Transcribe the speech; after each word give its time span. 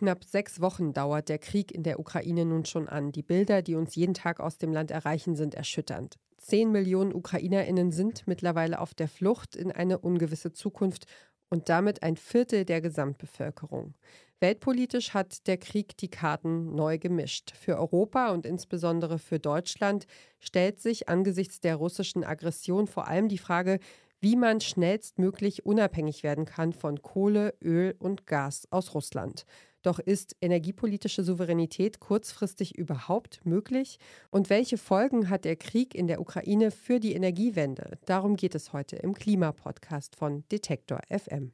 knapp 0.00 0.24
sechs 0.24 0.62
Wochen 0.62 0.94
dauert 0.94 1.28
der 1.28 1.38
Krieg 1.38 1.72
in 1.72 1.82
der 1.82 2.00
Ukraine 2.00 2.46
nun 2.46 2.64
schon 2.64 2.88
an. 2.88 3.12
Die 3.12 3.22
Bilder, 3.22 3.60
die 3.60 3.74
uns 3.74 3.94
jeden 3.94 4.14
Tag 4.14 4.40
aus 4.40 4.56
dem 4.56 4.72
Land 4.72 4.90
erreichen, 4.90 5.36
sind 5.36 5.54
erschütternd. 5.54 6.16
Zehn 6.38 6.72
Millionen 6.72 7.14
Ukrainerinnen 7.14 7.92
sind 7.92 8.26
mittlerweile 8.26 8.80
auf 8.80 8.94
der 8.94 9.08
Flucht 9.08 9.56
in 9.56 9.70
eine 9.70 9.98
ungewisse 9.98 10.52
Zukunft 10.52 11.04
und 11.50 11.68
damit 11.68 12.02
ein 12.02 12.16
Viertel 12.16 12.64
der 12.64 12.80
Gesamtbevölkerung. 12.80 13.92
Weltpolitisch 14.40 15.12
hat 15.12 15.46
der 15.46 15.58
Krieg 15.58 15.98
die 15.98 16.08
Karten 16.08 16.74
neu 16.74 16.96
gemischt. 16.96 17.52
Für 17.54 17.76
Europa 17.76 18.30
und 18.30 18.46
insbesondere 18.46 19.18
für 19.18 19.38
Deutschland 19.38 20.06
stellt 20.38 20.80
sich 20.80 21.10
angesichts 21.10 21.60
der 21.60 21.76
russischen 21.76 22.24
Aggression 22.24 22.86
vor 22.86 23.06
allem 23.06 23.28
die 23.28 23.36
Frage, 23.36 23.80
wie 24.20 24.36
man 24.36 24.62
schnellstmöglich 24.62 25.66
unabhängig 25.66 26.22
werden 26.22 26.46
kann 26.46 26.72
von 26.72 27.02
Kohle, 27.02 27.54
Öl 27.62 27.94
und 27.98 28.26
Gas 28.26 28.66
aus 28.70 28.94
Russland. 28.94 29.44
Doch 29.82 29.98
ist 29.98 30.36
energiepolitische 30.42 31.22
Souveränität 31.22 32.00
kurzfristig 32.00 32.76
überhaupt 32.76 33.40
möglich? 33.44 33.98
Und 34.30 34.50
welche 34.50 34.76
Folgen 34.76 35.30
hat 35.30 35.44
der 35.44 35.56
Krieg 35.56 35.94
in 35.94 36.06
der 36.06 36.20
Ukraine 36.20 36.70
für 36.70 37.00
die 37.00 37.14
Energiewende? 37.14 37.98
Darum 38.04 38.36
geht 38.36 38.54
es 38.54 38.74
heute 38.74 38.96
im 38.96 39.14
Klimapodcast 39.14 40.16
von 40.16 40.44
Detektor 40.52 41.00
FM. 41.08 41.52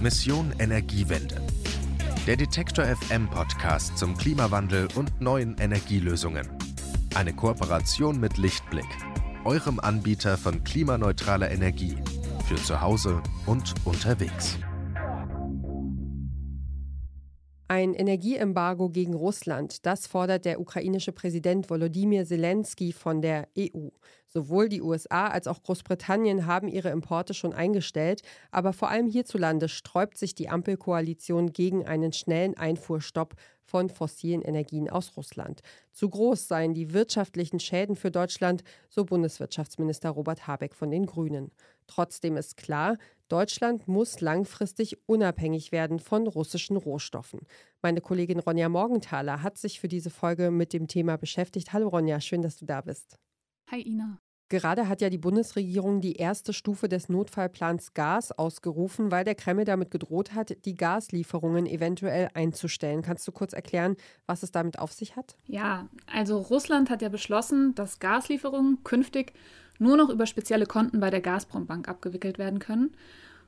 Mission 0.00 0.54
Energiewende. 0.60 1.42
Der 2.28 2.36
Detektor 2.36 2.84
FM 2.84 3.28
Podcast 3.30 3.98
zum 3.98 4.16
Klimawandel 4.16 4.86
und 4.94 5.20
neuen 5.20 5.56
Energielösungen. 5.58 6.48
Eine 7.16 7.34
Kooperation 7.34 8.20
mit 8.20 8.38
Lichtblick, 8.38 8.86
eurem 9.44 9.80
Anbieter 9.80 10.38
von 10.38 10.62
klimaneutraler 10.62 11.50
Energie 11.50 11.96
für 12.46 12.56
zu 12.56 12.80
Hause 12.80 13.22
und 13.46 13.74
unterwegs. 13.84 14.56
Ein 17.78 17.94
Energieembargo 17.94 18.88
gegen 18.88 19.14
Russland, 19.14 19.86
das 19.86 20.08
fordert 20.08 20.44
der 20.44 20.60
ukrainische 20.60 21.12
Präsident 21.12 21.70
Volodymyr 21.70 22.26
Zelensky 22.26 22.92
von 22.92 23.22
der 23.22 23.46
EU. 23.56 23.90
Sowohl 24.26 24.68
die 24.68 24.82
USA 24.82 25.28
als 25.28 25.46
auch 25.46 25.62
Großbritannien 25.62 26.46
haben 26.46 26.66
ihre 26.66 26.90
Importe 26.90 27.34
schon 27.34 27.52
eingestellt, 27.52 28.22
aber 28.50 28.72
vor 28.72 28.88
allem 28.88 29.06
hierzulande 29.06 29.68
sträubt 29.68 30.18
sich 30.18 30.34
die 30.34 30.48
Ampelkoalition 30.48 31.52
gegen 31.52 31.86
einen 31.86 32.12
schnellen 32.12 32.56
Einfuhrstopp 32.56 33.36
von 33.62 33.90
fossilen 33.90 34.42
Energien 34.42 34.90
aus 34.90 35.16
Russland. 35.16 35.60
Zu 35.92 36.10
groß 36.10 36.48
seien 36.48 36.74
die 36.74 36.92
wirtschaftlichen 36.92 37.60
Schäden 37.60 37.94
für 37.94 38.10
Deutschland, 38.10 38.64
so 38.88 39.04
Bundeswirtschaftsminister 39.04 40.10
Robert 40.10 40.48
Habeck 40.48 40.74
von 40.74 40.90
den 40.90 41.06
Grünen. 41.06 41.52
Trotzdem 41.88 42.36
ist 42.36 42.56
klar, 42.56 42.96
Deutschland 43.28 43.88
muss 43.88 44.20
langfristig 44.20 44.96
unabhängig 45.06 45.72
werden 45.72 45.98
von 45.98 46.28
russischen 46.28 46.76
Rohstoffen. 46.76 47.40
Meine 47.82 48.00
Kollegin 48.00 48.38
Ronja 48.38 48.68
Morgenthaler 48.68 49.42
hat 49.42 49.58
sich 49.58 49.80
für 49.80 49.88
diese 49.88 50.10
Folge 50.10 50.50
mit 50.50 50.72
dem 50.72 50.86
Thema 50.86 51.16
beschäftigt. 51.16 51.72
Hallo 51.72 51.88
Ronja, 51.88 52.20
schön, 52.20 52.42
dass 52.42 52.56
du 52.56 52.64
da 52.64 52.80
bist. 52.82 53.18
Hi 53.70 53.82
Ina. 53.82 54.20
Gerade 54.50 54.88
hat 54.88 55.02
ja 55.02 55.10
die 55.10 55.18
Bundesregierung 55.18 56.00
die 56.00 56.14
erste 56.14 56.54
Stufe 56.54 56.88
des 56.88 57.10
Notfallplans 57.10 57.92
Gas 57.92 58.32
ausgerufen, 58.32 59.10
weil 59.10 59.24
der 59.24 59.34
Kreml 59.34 59.66
damit 59.66 59.90
gedroht 59.90 60.32
hat, 60.34 60.64
die 60.64 60.74
Gaslieferungen 60.74 61.66
eventuell 61.66 62.30
einzustellen. 62.32 63.02
Kannst 63.02 63.28
du 63.28 63.32
kurz 63.32 63.52
erklären, 63.52 63.96
was 64.26 64.42
es 64.42 64.50
damit 64.50 64.78
auf 64.78 64.92
sich 64.92 65.16
hat? 65.16 65.36
Ja, 65.44 65.88
also 66.10 66.38
Russland 66.38 66.88
hat 66.88 67.02
ja 67.02 67.10
beschlossen, 67.10 67.74
dass 67.74 67.98
Gaslieferungen 67.98 68.82
künftig 68.84 69.34
nur 69.78 69.96
noch 69.96 70.10
über 70.10 70.26
spezielle 70.26 70.66
Konten 70.66 71.00
bei 71.00 71.10
der 71.10 71.20
Gazprom-Bank 71.20 71.88
abgewickelt 71.88 72.38
werden 72.38 72.58
können. 72.58 72.90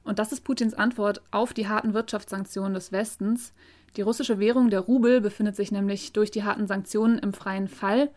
Und 0.05 0.19
das 0.19 0.33
ist 0.33 0.43
Putins 0.43 0.75
Antwort 0.75 1.23
auf 1.31 1.53
die 1.53 1.69
harten 1.69 1.95
Wirtschaftssanktionen 1.95 2.75
des 2.75 2.93
Westens. 2.93 3.53
Die 3.97 4.03
russische 4.03 4.39
Währung, 4.39 4.71
der 4.71 4.81
Rubel, 4.81 5.21
befindet 5.21 5.57
sich 5.57 5.73
nämlich 5.73 6.13
durch 6.13 6.31
die 6.31 6.45
harten 6.45 6.67
Sanktionen 6.67 7.19
im 7.19 7.33
freien 7.33 7.69
Fall 7.69 8.11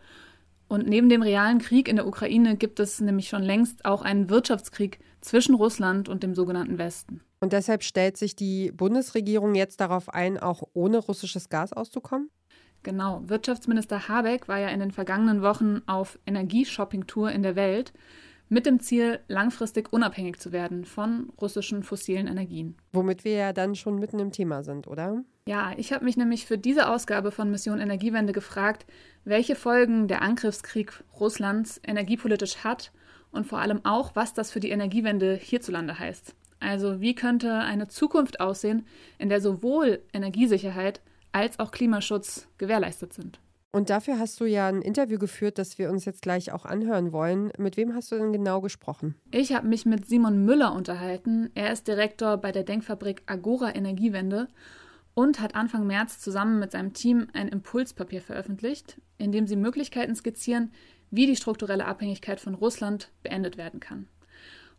und 0.68 0.88
neben 0.88 1.08
dem 1.08 1.22
realen 1.22 1.58
Krieg 1.58 1.88
in 1.88 1.96
der 1.96 2.06
Ukraine 2.06 2.56
gibt 2.56 2.80
es 2.80 3.00
nämlich 3.00 3.28
schon 3.28 3.42
längst 3.42 3.84
auch 3.84 4.02
einen 4.02 4.30
Wirtschaftskrieg 4.30 4.98
zwischen 5.20 5.54
Russland 5.54 6.08
und 6.08 6.22
dem 6.22 6.34
sogenannten 6.34 6.78
Westen. 6.78 7.20
Und 7.40 7.52
deshalb 7.52 7.82
stellt 7.82 8.16
sich 8.16 8.34
die 8.34 8.72
Bundesregierung 8.72 9.54
jetzt 9.54 9.80
darauf 9.80 10.08
ein, 10.08 10.38
auch 10.38 10.62
ohne 10.72 10.98
russisches 10.98 11.48
Gas 11.48 11.72
auszukommen? 11.72 12.30
Genau. 12.84 13.22
Wirtschaftsminister 13.26 14.08
Habeck 14.08 14.46
war 14.46 14.58
ja 14.58 14.68
in 14.68 14.78
den 14.78 14.92
vergangenen 14.92 15.42
Wochen 15.42 15.82
auf 15.86 16.18
Energieshopping-Tour 16.26 17.32
in 17.32 17.42
der 17.42 17.56
Welt 17.56 17.92
mit 18.50 18.66
dem 18.66 18.78
Ziel, 18.78 19.20
langfristig 19.26 19.92
unabhängig 19.92 20.38
zu 20.38 20.52
werden 20.52 20.84
von 20.84 21.32
russischen 21.40 21.82
fossilen 21.82 22.28
Energien. 22.28 22.76
Womit 22.92 23.24
wir 23.24 23.32
ja 23.32 23.52
dann 23.52 23.74
schon 23.74 23.98
mitten 23.98 24.18
im 24.18 24.32
Thema 24.32 24.62
sind, 24.62 24.86
oder? 24.86 25.24
Ja, 25.48 25.72
ich 25.76 25.92
habe 25.92 26.04
mich 26.04 26.16
nämlich 26.16 26.46
für 26.46 26.58
diese 26.58 26.88
Ausgabe 26.88 27.32
von 27.32 27.50
Mission 27.50 27.80
Energiewende 27.80 28.32
gefragt, 28.32 28.86
welche 29.24 29.56
Folgen 29.56 30.08
der 30.08 30.22
Angriffskrieg 30.22 30.92
Russlands 31.18 31.80
energiepolitisch 31.86 32.58
hat 32.58 32.92
und 33.32 33.46
vor 33.46 33.60
allem 33.60 33.80
auch, 33.84 34.14
was 34.14 34.34
das 34.34 34.50
für 34.50 34.60
die 34.60 34.70
Energiewende 34.70 35.34
hierzulande 35.34 35.98
heißt. 35.98 36.34
Also 36.60 37.00
wie 37.00 37.14
könnte 37.14 37.54
eine 37.54 37.88
Zukunft 37.88 38.40
aussehen, 38.40 38.86
in 39.18 39.30
der 39.30 39.40
sowohl 39.40 40.02
Energiesicherheit 40.12 41.00
als 41.34 41.58
auch 41.58 41.70
Klimaschutz 41.72 42.48
gewährleistet 42.58 43.12
sind. 43.12 43.40
Und 43.72 43.90
dafür 43.90 44.20
hast 44.20 44.38
du 44.38 44.44
ja 44.44 44.68
ein 44.68 44.82
Interview 44.82 45.18
geführt, 45.18 45.58
das 45.58 45.78
wir 45.78 45.90
uns 45.90 46.04
jetzt 46.04 46.22
gleich 46.22 46.52
auch 46.52 46.64
anhören 46.64 47.12
wollen. 47.12 47.50
Mit 47.58 47.76
wem 47.76 47.92
hast 47.92 48.12
du 48.12 48.16
denn 48.16 48.32
genau 48.32 48.60
gesprochen? 48.60 49.16
Ich 49.32 49.52
habe 49.52 49.66
mich 49.66 49.84
mit 49.84 50.06
Simon 50.06 50.44
Müller 50.44 50.72
unterhalten. 50.72 51.50
Er 51.56 51.72
ist 51.72 51.88
Direktor 51.88 52.36
bei 52.36 52.52
der 52.52 52.62
Denkfabrik 52.62 53.22
Agora 53.26 53.74
Energiewende 53.74 54.46
und 55.14 55.40
hat 55.40 55.56
Anfang 55.56 55.88
März 55.88 56.20
zusammen 56.20 56.60
mit 56.60 56.70
seinem 56.70 56.92
Team 56.92 57.26
ein 57.32 57.48
Impulspapier 57.48 58.20
veröffentlicht, 58.20 59.00
in 59.18 59.32
dem 59.32 59.48
sie 59.48 59.56
Möglichkeiten 59.56 60.14
skizzieren, 60.14 60.70
wie 61.10 61.26
die 61.26 61.36
strukturelle 61.36 61.86
Abhängigkeit 61.86 62.38
von 62.38 62.54
Russland 62.54 63.10
beendet 63.24 63.56
werden 63.56 63.80
kann. 63.80 64.06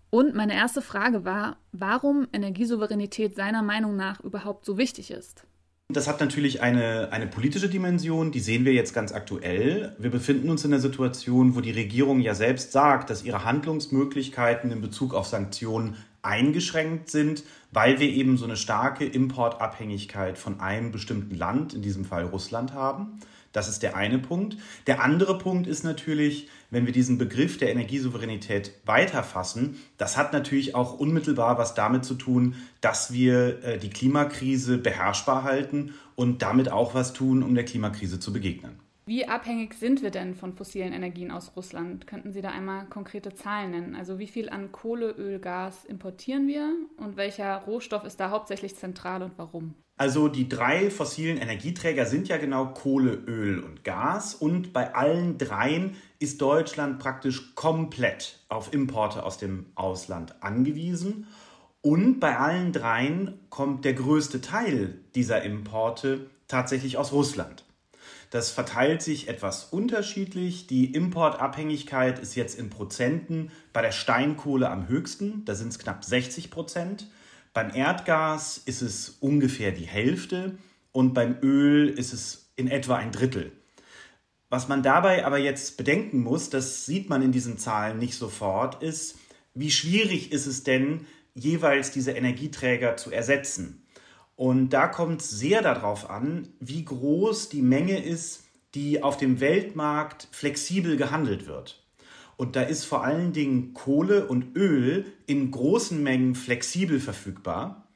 Und 0.09 0.35
meine 0.35 0.53
erste 0.53 0.81
Frage 0.81 1.25
war, 1.25 1.57
warum 1.73 2.27
Energiesouveränität 2.31 3.35
seiner 3.35 3.61
Meinung 3.61 3.97
nach 3.97 4.21
überhaupt 4.21 4.63
so 4.63 4.77
wichtig 4.77 5.11
ist. 5.11 5.45
Das 5.93 6.07
hat 6.07 6.19
natürlich 6.19 6.63
eine, 6.63 7.11
eine 7.11 7.27
politische 7.27 7.69
Dimension, 7.69 8.31
die 8.31 8.39
sehen 8.39 8.65
wir 8.65 8.73
jetzt 8.73 8.95
ganz 8.95 9.11
aktuell. 9.11 9.95
Wir 9.99 10.09
befinden 10.09 10.49
uns 10.49 10.65
in 10.65 10.73
einer 10.73 10.81
Situation, 10.81 11.55
wo 11.55 11.61
die 11.61 11.71
Regierung 11.71 12.21
ja 12.21 12.33
selbst 12.33 12.71
sagt, 12.71 13.11
dass 13.11 13.23
ihre 13.23 13.45
Handlungsmöglichkeiten 13.45 14.71
in 14.71 14.81
Bezug 14.81 15.13
auf 15.13 15.27
Sanktionen 15.27 15.97
eingeschränkt 16.23 17.11
sind, 17.11 17.43
weil 17.71 17.99
wir 17.99 18.09
eben 18.09 18.35
so 18.37 18.45
eine 18.45 18.57
starke 18.57 19.05
Importabhängigkeit 19.05 20.39
von 20.39 20.59
einem 20.59 20.91
bestimmten 20.91 21.35
Land, 21.35 21.75
in 21.75 21.83
diesem 21.83 22.03
Fall 22.03 22.25
Russland, 22.25 22.73
haben. 22.73 23.19
Das 23.55 23.69
ist 23.69 23.83
der 23.83 23.95
eine 23.95 24.19
Punkt. 24.19 24.57
Der 24.85 25.01
andere 25.01 25.37
Punkt 25.37 25.65
ist 25.65 25.85
natürlich, 25.85 26.49
wenn 26.71 26.85
wir 26.85 26.91
diesen 26.91 27.17
Begriff 27.17 27.57
der 27.57 27.71
Energiesouveränität 27.71 28.73
weiterfassen, 28.85 29.77
das 29.97 30.17
hat 30.17 30.33
natürlich 30.33 30.75
auch 30.75 30.99
unmittelbar 30.99 31.57
was 31.57 31.73
damit 31.73 32.03
zu 32.03 32.15
tun, 32.15 32.55
dass 32.81 33.13
wir 33.13 33.63
äh, 33.63 33.77
die 33.77 33.89
Klimakrise 33.89 34.77
beherrschbar 34.77 35.43
halten 35.43 35.93
und 36.15 36.41
damit 36.41 36.69
auch 36.69 36.93
was 36.95 37.13
tun, 37.13 37.43
um 37.43 37.55
der 37.55 37.63
Klimakrise 37.63 38.19
zu 38.19 38.33
begegnen. 38.33 38.84
Wie 39.07 39.27
abhängig 39.27 39.75
sind 39.75 40.01
wir 40.01 40.09
denn 40.09 40.33
von 40.33 40.53
fossilen 40.53 40.91
Energien 40.91 41.29
aus 41.29 41.51
Russland? 41.55 42.07
Könnten 42.07 42.31
Sie 42.33 42.41
da 42.41 42.49
einmal 42.49 42.87
konkrete 42.87 43.35
Zahlen 43.35 43.69
nennen? 43.69 43.95
Also 43.95 44.17
wie 44.17 44.25
viel 44.25 44.49
an 44.49 44.71
Kohle, 44.71 45.11
Öl, 45.11 45.37
Gas 45.37 45.85
importieren 45.85 46.47
wir 46.47 46.73
und 46.97 47.15
welcher 47.15 47.57
Rohstoff 47.67 48.03
ist 48.03 48.19
da 48.19 48.31
hauptsächlich 48.31 48.75
zentral 48.75 49.21
und 49.21 49.33
warum? 49.37 49.75
Also 49.95 50.27
die 50.27 50.49
drei 50.49 50.89
fossilen 50.89 51.37
Energieträger 51.37 52.07
sind 52.07 52.29
ja 52.29 52.37
genau 52.37 52.73
Kohle, 52.73 53.13
Öl 53.13 53.59
und 53.59 53.83
Gas 53.83 54.33
und 54.33 54.73
bei 54.73 54.95
allen 54.95 55.37
dreien 55.37 55.95
ist 56.17 56.41
Deutschland 56.41 56.97
praktisch 56.97 57.53
komplett 57.53 58.43
auf 58.49 58.73
Importe 58.73 59.23
aus 59.23 59.37
dem 59.37 59.67
Ausland 59.75 60.41
angewiesen. 60.41 61.27
Und 61.81 62.19
bei 62.19 62.39
allen 62.39 62.73
dreien 62.73 63.39
kommt 63.51 63.85
der 63.85 63.93
größte 63.93 64.41
Teil 64.41 64.99
dieser 65.13 65.43
Importe 65.43 66.31
tatsächlich 66.47 66.97
aus 66.97 67.11
Russland. 67.11 67.64
Das 68.29 68.51
verteilt 68.51 69.01
sich 69.01 69.27
etwas 69.27 69.65
unterschiedlich. 69.65 70.67
Die 70.67 70.93
Importabhängigkeit 70.93 72.19
ist 72.19 72.35
jetzt 72.35 72.57
in 72.57 72.69
Prozenten 72.69 73.51
bei 73.73 73.81
der 73.81 73.91
Steinkohle 73.91 74.69
am 74.69 74.87
höchsten. 74.87 75.45
Da 75.45 75.55
sind 75.55 75.69
es 75.69 75.79
knapp 75.79 76.03
60 76.03 76.51
Prozent. 76.51 77.09
Beim 77.53 77.73
Erdgas 77.73 78.57
ist 78.57 78.81
es 78.81 79.09
ungefähr 79.21 79.71
die 79.71 79.87
Hälfte 79.87 80.57
und 80.91 81.13
beim 81.13 81.37
Öl 81.41 81.87
ist 81.87 82.13
es 82.13 82.51
in 82.55 82.67
etwa 82.67 82.97
ein 82.97 83.11
Drittel. 83.11 83.51
Was 84.49 84.67
man 84.67 84.83
dabei 84.83 85.25
aber 85.25 85.37
jetzt 85.37 85.77
bedenken 85.77 86.21
muss, 86.21 86.49
das 86.49 86.85
sieht 86.85 87.09
man 87.09 87.21
in 87.21 87.31
diesen 87.31 87.57
Zahlen 87.57 87.97
nicht 87.97 88.15
sofort, 88.15 88.83
ist, 88.83 89.17
wie 89.53 89.71
schwierig 89.71 90.31
ist 90.31 90.45
es 90.45 90.63
denn, 90.63 91.07
jeweils 91.33 91.91
diese 91.91 92.11
Energieträger 92.11 92.97
zu 92.97 93.11
ersetzen. 93.11 93.84
Und 94.35 94.69
da 94.69 94.87
kommt 94.87 95.21
es 95.21 95.29
sehr 95.29 95.61
darauf 95.61 96.09
an, 96.09 96.49
wie 96.59 96.83
groß 96.83 97.49
die 97.49 97.61
Menge 97.61 98.03
ist, 98.03 98.43
die 98.73 99.01
auf 99.01 99.17
dem 99.17 99.39
Weltmarkt 99.39 100.27
flexibel 100.31 100.97
gehandelt 100.97 101.47
wird. 101.47 101.81
Und 102.37 102.57
da 102.57 102.61
ist 102.61 102.83
vor 102.83 103.05
allen 103.05 103.31
Dingen 103.31 103.73
Kohle 103.73 104.27
und 104.27 104.55
Öl 104.57 105.05
in 105.25 105.51
großen 105.51 106.03
Mengen 106.03 106.35
flexibel 106.35 106.99
verfügbar. 106.99 107.87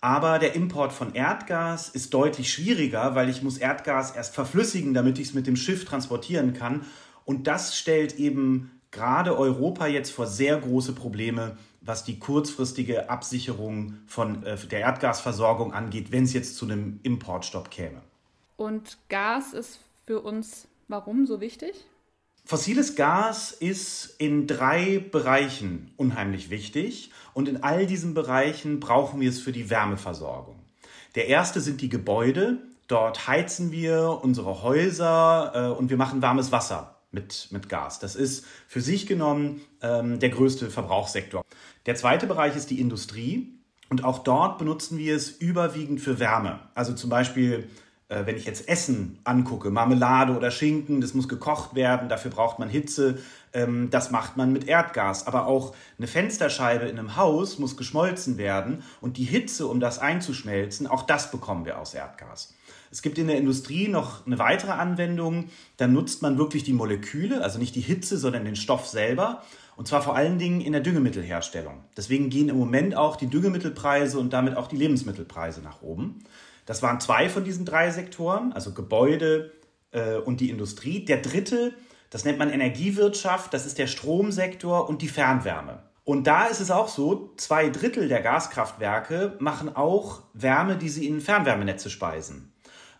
Aber 0.00 0.38
der 0.38 0.54
Import 0.54 0.92
von 0.92 1.14
Erdgas 1.14 1.90
ist 1.90 2.14
deutlich 2.14 2.50
schwieriger, 2.50 3.14
weil 3.14 3.28
ich 3.28 3.42
muss 3.42 3.58
Erdgas 3.58 4.16
erst 4.16 4.34
verflüssigen, 4.34 4.94
damit 4.94 5.18
ich 5.18 5.28
es 5.28 5.34
mit 5.34 5.46
dem 5.46 5.56
Schiff 5.56 5.84
transportieren 5.84 6.54
kann. 6.54 6.86
Und 7.24 7.46
das 7.46 7.76
stellt 7.76 8.18
eben 8.18 8.80
gerade 8.90 9.36
Europa 9.36 9.86
jetzt 9.86 10.10
vor 10.10 10.26
sehr 10.26 10.56
große 10.56 10.94
Probleme, 10.94 11.56
was 11.84 12.04
die 12.04 12.18
kurzfristige 12.18 13.10
Absicherung 13.10 13.98
von 14.06 14.44
äh, 14.44 14.56
der 14.56 14.80
Erdgasversorgung 14.80 15.72
angeht, 15.72 16.12
wenn 16.12 16.24
es 16.24 16.32
jetzt 16.32 16.56
zu 16.56 16.66
einem 16.66 17.00
Importstopp 17.02 17.70
käme. 17.70 18.00
Und 18.56 18.98
Gas 19.08 19.52
ist 19.52 19.80
für 20.06 20.20
uns 20.20 20.68
warum 20.88 21.26
so 21.26 21.40
wichtig? 21.40 21.72
Fossiles 22.44 22.96
Gas 22.96 23.52
ist 23.52 24.16
in 24.18 24.46
drei 24.46 24.98
Bereichen 24.98 25.92
unheimlich 25.96 26.50
wichtig 26.50 27.10
und 27.34 27.48
in 27.48 27.62
all 27.62 27.86
diesen 27.86 28.14
Bereichen 28.14 28.80
brauchen 28.80 29.20
wir 29.20 29.30
es 29.30 29.40
für 29.40 29.52
die 29.52 29.70
Wärmeversorgung. 29.70 30.56
Der 31.14 31.28
erste 31.28 31.60
sind 31.60 31.80
die 31.80 31.88
Gebäude. 31.88 32.58
Dort 32.88 33.26
heizen 33.28 33.70
wir 33.70 34.20
unsere 34.22 34.62
Häuser 34.62 35.52
äh, 35.54 35.78
und 35.78 35.88
wir 35.88 35.96
machen 35.96 36.20
warmes 36.20 36.52
Wasser 36.52 36.96
mit, 37.12 37.48
mit 37.50 37.68
Gas. 37.68 38.00
Das 38.00 38.16
ist 38.16 38.44
für 38.66 38.80
sich 38.80 39.06
genommen 39.06 39.60
ähm, 39.80 40.18
der 40.18 40.30
größte 40.30 40.68
Verbrauchssektor. 40.70 41.41
Der 41.86 41.94
zweite 41.96 42.26
Bereich 42.26 42.56
ist 42.56 42.70
die 42.70 42.80
Industrie 42.80 43.58
und 43.88 44.04
auch 44.04 44.20
dort 44.20 44.58
benutzen 44.58 44.98
wir 44.98 45.16
es 45.16 45.30
überwiegend 45.30 46.00
für 46.00 46.18
Wärme. 46.18 46.60
Also 46.74 46.94
zum 46.94 47.10
Beispiel 47.10 47.68
äh, 48.12 48.26
wenn 48.26 48.36
ich 48.36 48.44
jetzt 48.44 48.68
Essen 48.68 49.18
angucke, 49.24 49.70
Marmelade 49.70 50.36
oder 50.36 50.50
Schinken, 50.50 51.00
das 51.00 51.14
muss 51.14 51.28
gekocht 51.28 51.74
werden, 51.74 52.10
dafür 52.10 52.30
braucht 52.30 52.58
man 52.58 52.68
Hitze, 52.68 53.18
ähm, 53.54 53.88
das 53.90 54.10
macht 54.10 54.36
man 54.36 54.52
mit 54.52 54.68
Erdgas. 54.68 55.26
Aber 55.26 55.46
auch 55.46 55.74
eine 55.96 56.06
Fensterscheibe 56.06 56.86
in 56.86 56.98
einem 56.98 57.16
Haus 57.16 57.58
muss 57.58 57.76
geschmolzen 57.76 58.36
werden 58.36 58.82
und 59.00 59.16
die 59.16 59.24
Hitze, 59.24 59.66
um 59.66 59.80
das 59.80 59.98
einzuschmelzen, 59.98 60.86
auch 60.86 61.02
das 61.02 61.30
bekommen 61.30 61.64
wir 61.64 61.78
aus 61.78 61.94
Erdgas. 61.94 62.54
Es 62.90 63.00
gibt 63.00 63.16
in 63.16 63.28
der 63.28 63.38
Industrie 63.38 63.88
noch 63.88 64.26
eine 64.26 64.38
weitere 64.38 64.72
Anwendung, 64.72 65.48
da 65.78 65.86
nutzt 65.86 66.20
man 66.20 66.36
wirklich 66.36 66.62
die 66.62 66.74
Moleküle, 66.74 67.42
also 67.42 67.58
nicht 67.58 67.74
die 67.74 67.80
Hitze, 67.80 68.18
sondern 68.18 68.44
den 68.44 68.56
Stoff 68.56 68.86
selber. 68.86 69.42
Und 69.76 69.88
zwar 69.88 70.02
vor 70.02 70.16
allen 70.16 70.38
Dingen 70.38 70.60
in 70.60 70.72
der 70.72 70.82
Düngemittelherstellung. 70.82 71.84
Deswegen 71.96 72.30
gehen 72.30 72.48
im 72.48 72.58
Moment 72.58 72.94
auch 72.94 73.16
die 73.16 73.28
Düngemittelpreise 73.28 74.18
und 74.18 74.32
damit 74.32 74.56
auch 74.56 74.68
die 74.68 74.76
Lebensmittelpreise 74.76 75.62
nach 75.62 75.82
oben. 75.82 76.24
Das 76.66 76.82
waren 76.82 77.00
zwei 77.00 77.28
von 77.28 77.44
diesen 77.44 77.64
drei 77.64 77.90
Sektoren, 77.90 78.52
also 78.52 78.72
Gebäude 78.72 79.52
äh, 79.92 80.16
und 80.16 80.40
die 80.40 80.50
Industrie. 80.50 81.04
Der 81.04 81.18
dritte, 81.18 81.72
das 82.10 82.24
nennt 82.24 82.38
man 82.38 82.50
Energiewirtschaft, 82.50 83.52
das 83.54 83.66
ist 83.66 83.78
der 83.78 83.86
Stromsektor 83.86 84.88
und 84.88 85.02
die 85.02 85.08
Fernwärme. 85.08 85.82
Und 86.04 86.26
da 86.26 86.46
ist 86.46 86.60
es 86.60 86.70
auch 86.70 86.88
so, 86.88 87.32
zwei 87.36 87.68
Drittel 87.68 88.08
der 88.08 88.22
Gaskraftwerke 88.22 89.36
machen 89.38 89.74
auch 89.74 90.22
Wärme, 90.34 90.76
die 90.76 90.88
sie 90.88 91.06
in 91.06 91.20
Fernwärmenetze 91.20 91.90
speisen. 91.90 92.51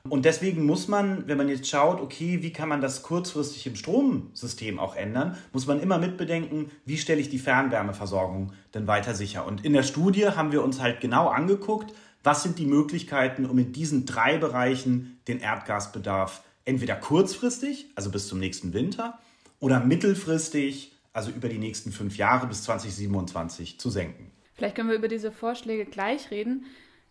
Und 0.09 0.25
deswegen 0.25 0.67
muss 0.67 0.89
man, 0.89 1.29
wenn 1.29 1.39
man 1.39 1.49
jetzt 1.49 1.69
schaut, 1.69 2.01
okay, 2.01 2.43
wie 2.43 2.53
kann 2.53 2.69
man 2.69 2.81
das 2.81 3.03
kurzfristig 3.03 3.67
im 3.69 3.77
Stromsystem 3.77 4.81
auch 4.81 4.97
ändern, 4.97 5.37
muss 5.53 5.69
man 5.69 5.81
immer 5.81 5.99
mitbedenken, 5.99 6.71
wie 6.85 6.99
stelle 6.99 7.21
ich 7.21 7.31
die 7.31 7.39
Fernwärmeversorgung 7.39 8.53
denn 8.75 8.89
weiter 8.89 9.15
sicher. 9.15 9.47
Und 9.47 9.65
in 9.65 9.73
der 9.73 9.85
Studie 9.85 10.27
haben 10.27 10.51
wir 10.51 10.65
uns 10.65 10.81
halt 10.81 11.01
genau 11.01 11.29
angeguckt, 11.29 11.95
was 12.25 12.43
sind 12.43 12.59
die 12.59 12.67
Möglichkeiten, 12.67 13.47
um 13.47 13.59
in 13.59 13.73
diesen 13.73 14.05
drei 14.05 14.39
Bereichen 14.39 15.21
den 15.29 15.39
Erdgasbedarf 15.39 16.43
entweder 16.65 16.97
kurzfristig, 16.97 17.87
also 17.95 18.11
bis 18.11 18.27
zum 18.27 18.41
nächsten 18.41 18.73
Winter, 18.73 19.19
oder 19.61 19.81
mittelfristig, 19.81 20.93
also 21.13 21.31
über 21.31 21.49
die 21.49 21.59
nächsten 21.59 21.93
fünf 21.93 22.17
Jahre 22.17 22.49
bis 22.49 22.65
2027 22.65 23.79
zu 23.79 23.91
senken? 23.91 24.33
Vielleicht 24.55 24.75
können 24.75 24.89
wir 24.89 24.97
über 24.97 25.09
diese 25.09 25.31
Vorschläge 25.31 25.85
gleich 25.85 26.31
reden. 26.31 26.65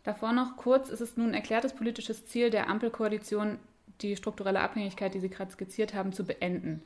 Davor 0.03 0.33
noch 0.33 0.57
kurz, 0.57 0.89
ist 0.89 1.01
es 1.01 1.18
nun 1.18 1.33
erklärtes 1.33 1.74
politisches 1.74 2.25
Ziel 2.25 2.50
der 2.50 2.69
Ampelkoalition, 2.69 3.59
die 4.01 4.15
strukturelle 4.15 4.59
Abhängigkeit, 4.59 5.13
die 5.13 5.19
Sie 5.19 5.30
gerade 5.30 5.51
skizziert 5.51 5.94
haben, 5.94 6.12
zu 6.12 6.25
beenden. 6.25 6.81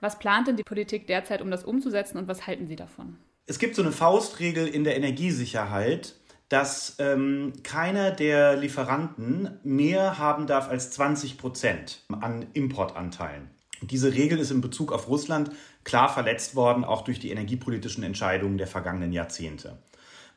Was 0.00 0.18
plant 0.18 0.48
denn 0.48 0.56
die 0.56 0.62
Politik 0.62 1.06
derzeit, 1.06 1.42
um 1.42 1.50
das 1.50 1.64
umzusetzen 1.64 2.18
und 2.18 2.28
was 2.28 2.46
halten 2.46 2.66
Sie 2.66 2.76
davon? 2.76 3.16
Es 3.46 3.58
gibt 3.58 3.74
so 3.74 3.82
eine 3.82 3.92
Faustregel 3.92 4.68
in 4.68 4.84
der 4.84 4.96
Energiesicherheit, 4.96 6.14
dass 6.48 6.96
ähm, 6.98 7.52
keiner 7.62 8.10
der 8.10 8.56
Lieferanten 8.56 9.58
mehr 9.64 10.18
haben 10.18 10.46
darf 10.46 10.68
als 10.68 10.90
20 10.90 11.38
Prozent 11.38 12.04
an 12.20 12.46
Importanteilen. 12.52 13.50
Diese 13.80 14.14
Regel 14.14 14.38
ist 14.38 14.50
in 14.50 14.60
Bezug 14.60 14.92
auf 14.92 15.08
Russland 15.08 15.50
klar 15.82 16.12
verletzt 16.12 16.54
worden, 16.54 16.84
auch 16.84 17.02
durch 17.02 17.18
die 17.18 17.30
energiepolitischen 17.30 18.04
Entscheidungen 18.04 18.58
der 18.58 18.68
vergangenen 18.68 19.12
Jahrzehnte. 19.12 19.78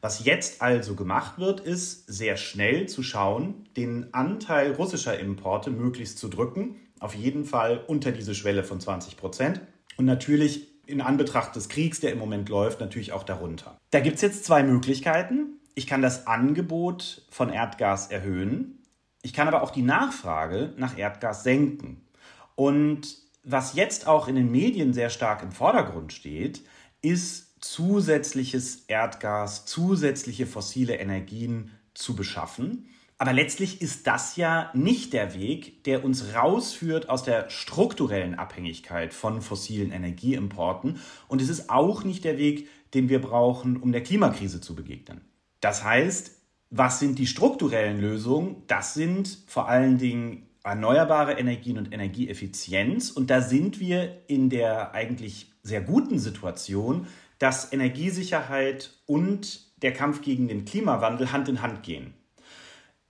Was 0.05 0.23
jetzt 0.23 0.61
also 0.61 0.93
gemacht 0.93 1.39
wird, 1.39 1.61
ist 1.61 2.05
sehr 2.05 2.37
schnell 2.37 2.87
zu 2.87 3.01
schauen, 3.01 3.67
den 3.75 4.13
Anteil 4.13 4.73
russischer 4.73 5.17
Importe 5.17 5.71
möglichst 5.71 6.19
zu 6.19 6.27
drücken, 6.27 6.75
auf 6.99 7.15
jeden 7.15 7.43
Fall 7.43 7.83
unter 7.87 8.11
diese 8.11 8.35
Schwelle 8.35 8.63
von 8.63 8.79
20 8.79 9.17
Prozent 9.17 9.61
und 9.97 10.05
natürlich 10.05 10.67
in 10.85 11.01
Anbetracht 11.01 11.55
des 11.55 11.69
Kriegs, 11.69 12.01
der 12.01 12.11
im 12.11 12.19
Moment 12.19 12.49
läuft, 12.49 12.81
natürlich 12.81 13.13
auch 13.13 13.23
darunter. 13.23 13.79
Da 13.89 13.99
gibt 13.99 14.17
es 14.17 14.21
jetzt 14.21 14.45
zwei 14.45 14.61
Möglichkeiten. 14.61 15.59
Ich 15.73 15.87
kann 15.87 16.03
das 16.03 16.27
Angebot 16.27 17.25
von 17.31 17.49
Erdgas 17.49 18.11
erhöhen. 18.11 18.83
Ich 19.23 19.33
kann 19.33 19.47
aber 19.47 19.63
auch 19.63 19.71
die 19.71 19.81
Nachfrage 19.81 20.75
nach 20.77 20.99
Erdgas 20.99 21.41
senken. 21.41 22.05
Und 22.53 23.17
was 23.43 23.73
jetzt 23.73 24.07
auch 24.07 24.27
in 24.27 24.35
den 24.35 24.51
Medien 24.51 24.93
sehr 24.93 25.09
stark 25.09 25.41
im 25.41 25.51
Vordergrund 25.51 26.13
steht, 26.13 26.61
ist 27.01 27.44
zusätzliches 27.73 28.85
Erdgas, 28.87 29.65
zusätzliche 29.65 30.45
fossile 30.45 30.95
Energien 30.95 31.71
zu 31.93 32.15
beschaffen. 32.15 32.89
Aber 33.17 33.31
letztlich 33.31 33.81
ist 33.81 34.07
das 34.07 34.35
ja 34.35 34.69
nicht 34.73 35.13
der 35.13 35.33
Weg, 35.33 35.83
der 35.85 36.03
uns 36.03 36.35
rausführt 36.35 37.09
aus 37.09 37.23
der 37.23 37.49
strukturellen 37.49 38.35
Abhängigkeit 38.35 39.13
von 39.13 39.41
fossilen 39.41 39.91
Energieimporten. 39.91 40.99
Und 41.27 41.41
es 41.41 41.49
ist 41.49 41.69
auch 41.69 42.03
nicht 42.03 42.25
der 42.25 42.37
Weg, 42.37 42.67
den 42.93 43.07
wir 43.07 43.21
brauchen, 43.21 43.77
um 43.77 43.91
der 43.91 44.03
Klimakrise 44.03 44.59
zu 44.59 44.75
begegnen. 44.75 45.21
Das 45.61 45.83
heißt, 45.83 46.31
was 46.69 46.99
sind 46.99 47.17
die 47.19 47.27
strukturellen 47.27 48.01
Lösungen? 48.01 48.63
Das 48.67 48.93
sind 48.93 49.39
vor 49.47 49.69
allen 49.69 49.97
Dingen 49.97 50.49
erneuerbare 50.63 51.33
Energien 51.33 51.77
und 51.77 51.93
Energieeffizienz. 51.93 53.11
Und 53.11 53.29
da 53.29 53.41
sind 53.41 53.79
wir 53.79 54.23
in 54.27 54.49
der 54.49 54.93
eigentlich 54.93 55.51
sehr 55.63 55.81
guten 55.81 56.19
Situation, 56.19 57.07
dass 57.39 57.71
Energiesicherheit 57.71 58.91
und 59.05 59.81
der 59.81 59.93
Kampf 59.93 60.21
gegen 60.21 60.47
den 60.47 60.65
Klimawandel 60.65 61.31
Hand 61.31 61.49
in 61.49 61.61
Hand 61.61 61.83
gehen. 61.83 62.13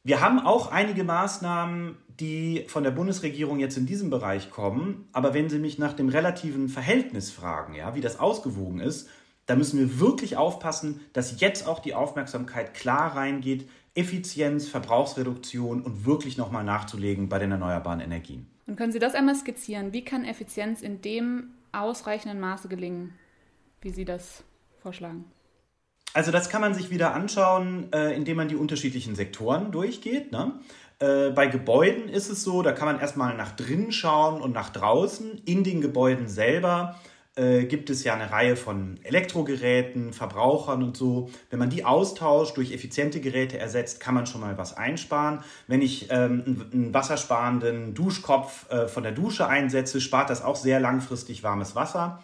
Wir 0.04 0.22
haben 0.22 0.40
auch 0.40 0.72
einige 0.72 1.04
Maßnahmen, 1.04 1.98
die 2.20 2.66
von 2.68 2.84
der 2.84 2.92
Bundesregierung 2.92 3.60
jetzt 3.60 3.78
in 3.78 3.86
diesem 3.86 4.10
Bereich 4.10 4.52
kommen. 4.52 5.10
Aber 5.14 5.34
wenn 5.34 5.50
Sie 5.50 5.60
mich 5.60 5.80
nach 5.80 5.94
dem 5.94 6.10
relativen 6.10 6.70
Verhältnis 6.70 7.32
fragen, 7.32 7.74
ja, 7.74 7.96
wie 7.96 8.02
das 8.02 8.20
ausgewogen 8.20 8.80
ist, 8.80 9.10
da 9.48 9.56
müssen 9.56 9.80
wir 9.80 10.00
wirklich 10.00 10.38
aufpassen, 10.38 11.02
dass 11.14 11.40
jetzt 11.40 11.68
auch 11.68 11.80
die 11.80 11.94
Aufmerksamkeit 11.94 12.74
klar 12.74 13.16
reingeht, 13.16 13.70
Effizienz, 13.94 14.68
Verbrauchsreduktion 14.68 15.82
und 15.82 16.06
wirklich 16.06 16.38
nochmal 16.38 16.64
nachzulegen 16.64 17.30
bei 17.30 17.40
den 17.40 17.52
erneuerbaren 17.52 18.00
Energien. 18.00 18.48
Und 18.68 18.76
können 18.76 18.92
Sie 18.92 19.00
das 19.00 19.16
einmal 19.16 19.36
skizzieren? 19.36 19.94
Wie 19.94 20.04
kann 20.04 20.26
Effizienz 20.26 20.82
in 20.82 21.02
dem 21.02 21.52
ausreichenden 21.72 22.40
Maße 22.40 22.68
gelingen, 22.68 23.14
wie 23.86 23.92
Sie 23.92 24.04
das 24.04 24.44
vorschlagen? 24.82 25.26
Also 26.14 26.32
das 26.32 26.50
kann 26.50 26.60
man 26.60 26.74
sich 26.74 26.90
wieder 26.90 27.14
anschauen, 27.14 27.94
äh, 27.94 28.16
indem 28.16 28.38
man 28.38 28.48
die 28.48 28.56
unterschiedlichen 28.56 29.16
Sektoren 29.16 29.72
durchgeht. 29.72 30.32
Ne? 30.32 30.54
Äh, 31.00 31.30
bei 31.30 31.46
Gebäuden 31.48 32.10
ist 32.10 32.30
es 32.30 32.42
so, 32.42 32.64
da 32.64 32.72
kann 32.72 32.88
man 32.88 33.00
erstmal 33.00 33.38
nach 33.38 33.56
drinnen 33.56 33.92
schauen 33.92 34.42
und 34.42 34.54
nach 34.54 34.72
draußen. 34.72 35.42
In 35.46 35.64
den 35.64 35.82
Gebäuden 35.82 36.28
selber 36.30 37.00
äh, 37.36 37.66
gibt 37.66 37.92
es 37.92 38.04
ja 38.04 38.16
eine 38.16 38.32
Reihe 38.32 38.56
von 38.56 38.98
Elektrogeräten, 39.04 40.14
Verbrauchern 40.14 40.82
und 40.82 40.98
so. 40.98 41.30
Wenn 41.52 41.60
man 41.60 41.70
die 41.70 41.86
austauscht, 41.86 42.58
durch 42.58 42.72
effiziente 42.72 43.20
Geräte 43.20 43.60
ersetzt, 43.60 44.00
kann 44.00 44.16
man 44.16 44.26
schon 44.26 44.42
mal 44.42 44.58
was 44.58 44.76
einsparen. 44.76 45.44
Wenn 45.68 45.84
ich 45.84 46.08
ähm, 46.10 46.66
einen 46.74 46.94
wassersparenden 46.94 47.94
Duschkopf 47.94 48.66
von 48.88 49.04
der 49.04 49.12
Dusche 49.12 49.48
einsetze, 49.48 50.02
spart 50.02 50.32
das 50.32 50.44
auch 50.44 50.56
sehr 50.56 50.80
langfristig 50.80 51.44
warmes 51.44 51.76
Wasser. 51.76 52.24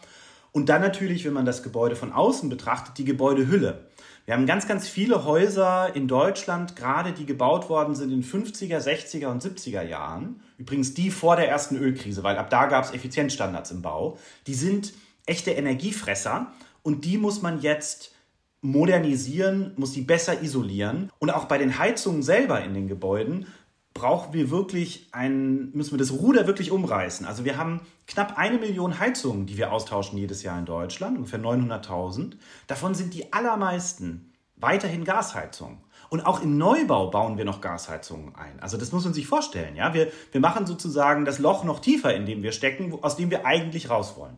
Und 0.52 0.70
dann 0.70 0.82
natürlich, 0.82 1.26
wenn 1.26 1.34
man 1.34 1.46
das 1.46 1.64
Gebäude 1.64 1.96
von 1.96 2.12
außen 2.12 2.50
betrachtet, 2.50 2.98
die 2.98 3.06
Gebäudehülle. 3.06 3.88
Wir 4.26 4.36
haben 4.36 4.46
ganz, 4.46 4.68
ganz 4.68 4.88
viele 4.88 5.26
Häuser 5.26 5.96
in 5.96 6.08
Deutschland, 6.08 6.76
gerade 6.76 7.12
die 7.14 7.26
gebaut 7.26 7.70
worden 7.70 7.96
sind 7.96 8.12
in 8.12 8.24
50er, 8.24 8.80
60er 8.80 9.28
und 9.28 9.44
70er 9.44 9.82
Jahren. 9.82 10.42
Übrigens 10.58 10.94
die 10.94 11.10
vor 11.10 11.36
der 11.36 11.50
ersten 11.50 11.76
Ölkrise, 11.78 12.24
weil 12.24 12.38
ab 12.38 12.50
da 12.50 12.68
gab 12.68 12.84
es 12.84 12.94
Effizienzstandards 12.94 13.72
im 13.72 13.82
Bau. 13.82 14.18
Die 14.46 14.54
sind 14.54 14.94
echte 15.26 15.52
Energiefresser 15.52 16.52
und 16.84 17.06
die 17.06 17.18
muss 17.18 17.42
man 17.42 17.62
jetzt 17.62 18.14
modernisieren, 18.62 19.74
muss 19.76 19.94
die 19.94 20.02
besser 20.02 20.42
isolieren. 20.44 21.12
Und 21.18 21.32
auch 21.32 21.46
bei 21.46 21.58
den 21.58 21.80
Heizungen 21.80 22.22
selber 22.22 22.64
in 22.64 22.74
den 22.74 22.88
Gebäuden 22.88 23.48
brauchen 23.94 24.34
wir 24.34 24.50
wirklich 24.50 25.08
ein, 25.12 25.72
müssen 25.74 25.92
wir 25.92 25.98
das 25.98 26.12
Ruder 26.12 26.48
wirklich 26.48 26.72
umreißen. 26.72 27.26
Also 27.26 27.46
wir 27.46 27.58
haben 27.58 27.82
knapp 28.08 28.38
eine 28.38 28.58
Million 28.58 29.00
Heizungen, 29.00 29.46
die 29.46 29.58
wir 29.58 29.72
austauschen 29.72 30.18
jedes 30.18 30.44
Jahr 30.44 30.58
in 30.58 30.66
Deutschland, 30.66 31.18
ungefähr 31.18 31.40
900.000. 31.40 32.34
Davon 32.68 32.96
sind 32.96 33.14
die 33.14 33.34
allermeisten 33.34 34.34
weiterhin 34.56 35.04
Gasheizungen. 35.04 35.80
Und 36.10 36.26
auch 36.26 36.42
im 36.42 36.58
Neubau 36.58 37.10
bauen 37.10 37.38
wir 37.38 37.46
noch 37.46 37.62
Gasheizungen 37.62 38.36
ein. 38.36 38.60
Also 38.60 38.76
das 38.78 38.92
muss 38.92 39.06
man 39.06 39.14
sich 39.14 39.28
vorstellen. 39.28 39.78
Ja? 39.78 39.94
Wir, 39.94 40.12
wir 40.32 40.42
machen 40.42 40.66
sozusagen 40.66 41.24
das 41.24 41.40
Loch 41.40 41.64
noch 41.64 41.80
tiefer, 41.80 42.14
in 42.14 42.26
dem 42.26 42.44
wir 42.44 42.52
stecken, 42.52 42.94
aus 43.02 43.16
dem 43.16 43.30
wir 43.30 43.46
eigentlich 43.46 43.90
raus 43.90 44.16
wollen. 44.18 44.38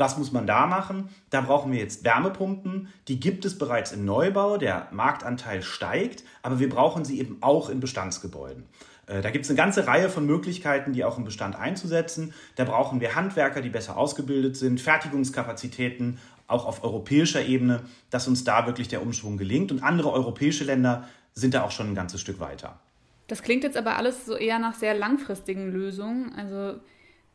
Was 0.00 0.16
muss 0.16 0.32
man 0.32 0.46
da 0.46 0.66
machen? 0.66 1.10
Da 1.28 1.42
brauchen 1.42 1.72
wir 1.72 1.78
jetzt 1.78 2.04
Wärmepumpen. 2.04 2.88
Die 3.06 3.20
gibt 3.20 3.44
es 3.44 3.58
bereits 3.58 3.92
im 3.92 4.06
Neubau. 4.06 4.56
Der 4.56 4.88
Marktanteil 4.92 5.60
steigt, 5.60 6.24
aber 6.42 6.58
wir 6.58 6.70
brauchen 6.70 7.04
sie 7.04 7.20
eben 7.20 7.36
auch 7.42 7.68
in 7.68 7.80
Bestandsgebäuden. 7.80 8.64
Äh, 9.06 9.20
da 9.20 9.30
gibt 9.30 9.44
es 9.44 9.50
eine 9.50 9.58
ganze 9.58 9.86
Reihe 9.86 10.08
von 10.08 10.24
Möglichkeiten, 10.24 10.94
die 10.94 11.04
auch 11.04 11.18
im 11.18 11.24
Bestand 11.24 11.54
einzusetzen. 11.54 12.32
Da 12.56 12.64
brauchen 12.64 13.02
wir 13.02 13.14
Handwerker, 13.14 13.60
die 13.60 13.68
besser 13.68 13.98
ausgebildet 13.98 14.56
sind, 14.56 14.80
Fertigungskapazitäten, 14.80 16.18
auch 16.46 16.64
auf 16.64 16.82
europäischer 16.82 17.44
Ebene, 17.44 17.82
dass 18.08 18.26
uns 18.26 18.42
da 18.42 18.66
wirklich 18.66 18.88
der 18.88 19.02
Umschwung 19.02 19.36
gelingt. 19.36 19.70
Und 19.70 19.82
andere 19.82 20.12
europäische 20.12 20.64
Länder 20.64 21.06
sind 21.34 21.52
da 21.52 21.62
auch 21.62 21.72
schon 21.72 21.88
ein 21.88 21.94
ganzes 21.94 22.22
Stück 22.22 22.40
weiter. 22.40 22.78
Das 23.26 23.42
klingt 23.42 23.64
jetzt 23.64 23.76
aber 23.76 23.98
alles 23.98 24.24
so 24.24 24.34
eher 24.34 24.58
nach 24.58 24.74
sehr 24.74 24.94
langfristigen 24.94 25.70
Lösungen. 25.70 26.32
Also 26.34 26.80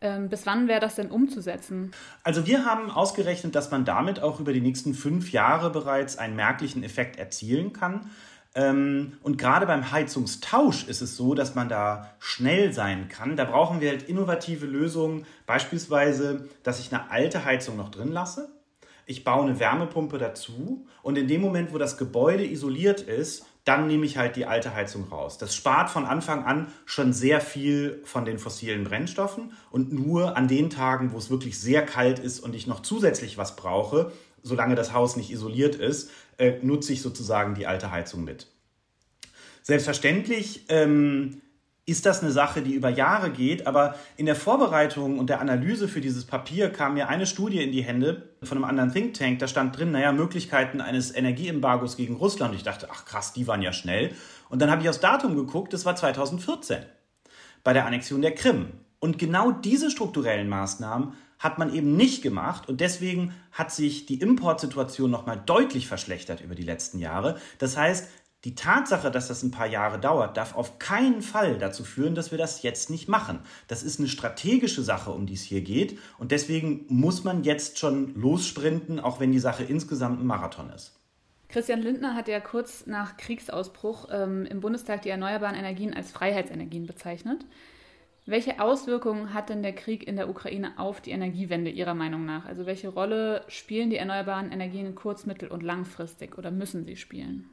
bis 0.02 0.46
wann 0.46 0.68
wäre 0.68 0.80
das 0.80 0.96
denn 0.96 1.10
umzusetzen? 1.10 1.92
Also 2.24 2.46
wir 2.46 2.66
haben 2.66 2.92
ausgerechnet, 2.92 3.56
dass 3.56 3.72
man 3.72 3.86
damit 3.86 4.22
auch 4.22 4.40
über 4.40 4.54
die 4.54 4.62
nächsten 4.62 4.94
fünf 4.94 5.32
Jahre 5.32 5.70
bereits 5.70 6.18
einen 6.18 6.36
merklichen 6.36 6.84
Effekt 6.84 7.18
erzielen 7.18 7.74
kann. 7.74 8.10
Ähm, 8.54 9.18
und 9.22 9.38
gerade 9.38 9.66
beim 9.66 9.92
Heizungstausch 9.92 10.88
ist 10.88 11.02
es 11.02 11.18
so, 11.18 11.34
dass 11.34 11.56
man 11.56 11.68
da 11.68 12.12
schnell 12.20 12.72
sein 12.72 13.10
kann. 13.10 13.36
Da 13.36 13.46
brauchen 13.46 13.82
wir 13.82 13.90
halt 13.90 14.04
innovative 14.04 14.66
Lösungen, 14.66 15.25
beispielsweise, 15.46 16.48
dass 16.64 16.80
ich 16.80 16.94
eine 16.94 17.12
alte 17.12 17.44
Heizung 17.44 17.75
noch 17.75 17.90
drin 17.90 18.12
lasse 18.12 18.50
ich 19.06 19.24
baue 19.24 19.46
eine 19.46 19.60
Wärmepumpe 19.60 20.18
dazu 20.18 20.88
und 21.04 21.18
in 21.18 21.28
dem 21.28 21.42
Moment, 21.42 21.74
wo 21.74 21.78
das 21.78 21.98
Gebäude 21.98 22.46
isoliert 22.46 23.02
ist, 23.02 23.46
dann 23.65 23.88
nehme 23.88 24.05
ich 24.05 24.17
halt 24.17 24.36
die 24.36 24.45
alte 24.45 24.74
Heizung 24.74 25.07
raus. 25.10 25.38
Das 25.38 25.55
spart 25.55 25.89
von 25.89 26.05
Anfang 26.05 26.45
an 26.45 26.67
schon 26.86 27.13
sehr 27.13 27.41
viel 27.41 28.01
von 28.05 28.24
den 28.24 28.38
fossilen 28.38 28.84
Brennstoffen 28.84 29.51
und 29.72 29.91
nur 29.91 30.38
an 30.38 30.48
den 30.48 30.69
Tagen, 30.69 31.12
wo 31.12 31.17
es 31.17 31.29
wirklich 31.29 31.60
sehr 31.60 31.84
kalt 31.84 32.19
ist 32.19 32.39
und 32.39 32.55
ich 32.55 32.67
noch 32.67 32.81
zusätzlich 32.81 33.38
was 33.38 33.55
brauche, 33.55 34.12
solange 34.43 34.75
das 34.75 34.93
Haus 34.93 35.17
nicht 35.17 35.31
isoliert 35.31 35.75
ist, 35.75 36.12
äh, 36.38 36.60
nutze 36.62 36.93
ich 36.93 37.01
sozusagen 37.01 37.55
die 37.55 37.65
alte 37.65 37.91
Heizung 37.91 38.24
mit. 38.24 38.48
Selbstverständlich 39.63 40.65
ähm, 40.69 41.41
ist 41.88 42.05
das 42.05 42.22
eine 42.22 42.31
Sache, 42.31 42.62
die 42.62 42.74
über 42.74 42.89
Jahre 42.89 43.31
geht. 43.31 43.67
Aber 43.67 43.95
in 44.17 44.25
der 44.25 44.36
Vorbereitung 44.36 45.19
und 45.19 45.29
der 45.29 45.39
Analyse 45.39 45.88
für 45.88 46.01
dieses 46.01 46.25
Papier 46.25 46.69
kam 46.69 46.95
mir 46.95 47.10
eine 47.10 47.25
Studie 47.25 47.63
in 47.63 47.72
die 47.72 47.84
Hände 47.84 48.29
von 48.46 48.58
einem 48.58 48.66
anderen 48.66 48.92
Think 48.92 49.14
Tank. 49.14 49.40
Da 49.40 49.48
stand 49.48 49.78
drin, 49.78 49.92
naja, 49.92 50.12
Möglichkeiten 50.12 50.82
eines 50.82 51.14
Energieembargos 51.14 51.98
gegen 51.98 52.16
Russland. 52.16 52.52
Und 52.52 52.58
ich 52.58 52.64
dachte, 52.64 52.88
ach 52.92 53.06
krass, 53.06 53.34
die 53.34 53.48
waren 53.48 53.62
ja 53.62 53.74
schnell. 53.74 54.12
Und 54.50 54.62
dann 54.62 54.70
habe 54.70 54.82
ich 54.82 54.90
aufs 54.90 55.00
Datum 55.00 55.36
geguckt, 55.36 55.74
das 55.74 55.86
war 55.86 55.96
2014 55.96 56.86
bei 57.64 57.74
der 57.74 57.86
Annexion 57.86 58.22
der 58.22 58.34
Krim. 58.34 58.68
Und 59.00 59.20
genau 59.20 59.52
diese 59.52 59.92
strukturellen 59.92 60.50
Maßnahmen 60.50 61.14
hat 61.40 61.60
man 61.60 61.74
eben 61.74 61.96
nicht 61.96 62.22
gemacht 62.22 62.70
und 62.70 62.80
deswegen 62.80 63.34
hat 63.52 63.72
sich 63.72 64.06
die 64.06 64.22
Importsituation 64.22 65.12
nochmal 65.12 65.42
deutlich 65.46 65.88
verschlechtert 65.88 66.42
über 66.42 66.56
die 66.56 66.64
letzten 66.64 67.00
Jahre. 67.00 67.38
Das 67.60 67.75
heißt, 67.75 68.10
die 68.46 68.54
Tatsache, 68.54 69.10
dass 69.10 69.28
das 69.28 69.42
ein 69.42 69.50
paar 69.50 69.66
Jahre 69.66 70.00
dauert, 70.00 70.38
darf 70.38 70.56
auf 70.56 70.78
keinen 70.78 71.24
Fall 71.24 71.58
dazu 71.58 71.84
führen, 71.84 72.14
dass 72.14 72.30
wir 72.30 72.38
das 72.38 72.62
jetzt 72.62 72.92
nicht 72.92 73.10
machen. 73.10 73.40
Das 73.68 73.82
ist 73.82 74.00
eine 74.00 74.08
strategische 74.08 74.84
Sache, 74.84 75.10
um 75.10 75.25
die 75.25 75.34
es 75.34 75.42
hier 75.42 75.62
geht. 75.62 75.98
Und 76.20 76.32
deswegen 76.32 76.86
muss 76.88 77.24
man 77.24 77.44
jetzt 77.44 77.80
schon 77.80 78.14
lossprinten, 78.14 79.00
auch 79.00 79.20
wenn 79.20 79.32
die 79.32 79.40
Sache 79.40 79.64
insgesamt 79.64 80.22
ein 80.22 80.28
Marathon 80.28 80.70
ist. 80.70 80.94
Christian 81.50 81.82
Lindner 81.82 82.14
hat 82.14 82.28
ja 82.28 82.40
kurz 82.40 82.86
nach 82.86 83.18
Kriegsausbruch 83.18 84.10
ähm, 84.12 84.46
im 84.46 84.60
Bundestag 84.60 85.02
die 85.02 85.10
erneuerbaren 85.10 85.56
Energien 85.56 85.96
als 85.96 86.12
Freiheitsenergien 86.12 86.86
bezeichnet. 86.86 87.46
Welche 88.28 88.60
Auswirkungen 88.60 89.34
hat 89.34 89.50
denn 89.50 89.64
der 89.64 89.74
Krieg 89.74 90.08
in 90.08 90.18
der 90.18 90.30
Ukraine 90.30 90.74
auf 90.78 91.02
die 91.02 91.12
Energiewende 91.12 91.72
Ihrer 91.72 91.96
Meinung 91.96 92.25
nach? 92.25 92.46
Also 92.46 92.68
welche 92.68 92.90
Rolle 92.90 93.44
spielen 93.48 93.90
die 93.90 93.98
erneuerbaren 93.98 94.52
Energien 94.52 94.94
kurz-, 94.94 95.25
mittel- 95.25 95.50
und 95.50 95.64
langfristig 95.64 96.38
oder 96.38 96.52
müssen 96.52 96.84
sie 96.84 96.96
spielen? 96.96 97.50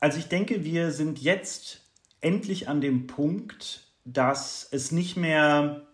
Also 0.00 0.18
ich 0.18 0.28
denke, 0.28 0.64
wir 0.64 0.90
sind 0.90 1.20
jetzt 1.20 1.82
endlich 2.22 2.68
an 2.68 2.80
dem 2.80 3.06
Punkt, 3.06 3.86
dass 4.04 4.66
es 4.70 4.92
nicht 4.92 5.16
mehr 5.16 5.86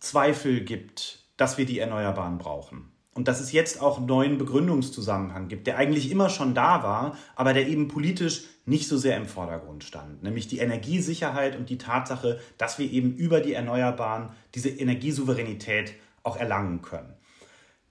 Zweifel 0.00 0.62
gibt, 0.62 1.24
dass 1.36 1.56
wir 1.56 1.64
die 1.64 1.78
Erneuerbaren 1.78 2.38
brauchen. 2.38 2.90
Und 3.14 3.28
dass 3.28 3.40
es 3.40 3.52
jetzt 3.52 3.80
auch 3.80 3.98
einen 3.98 4.06
neuen 4.06 4.38
Begründungszusammenhang 4.38 5.48
gibt, 5.48 5.66
der 5.66 5.76
eigentlich 5.76 6.10
immer 6.10 6.30
schon 6.30 6.54
da 6.54 6.82
war, 6.82 7.16
aber 7.36 7.52
der 7.52 7.68
eben 7.68 7.86
politisch 7.86 8.44
nicht 8.64 8.88
so 8.88 8.96
sehr 8.96 9.16
im 9.18 9.26
Vordergrund 9.26 9.84
stand. 9.84 10.22
Nämlich 10.22 10.48
die 10.48 10.58
Energiesicherheit 10.58 11.56
und 11.56 11.68
die 11.68 11.78
Tatsache, 11.78 12.40
dass 12.58 12.78
wir 12.78 12.90
eben 12.90 13.14
über 13.14 13.40
die 13.40 13.52
Erneuerbaren 13.52 14.30
diese 14.54 14.70
Energiesouveränität 14.70 15.94
auch 16.22 16.36
erlangen 16.36 16.80
können. 16.80 17.12